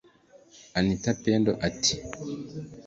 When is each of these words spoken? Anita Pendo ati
Anita 0.77 1.11
Pendo 1.23 1.51
ati 1.67 1.93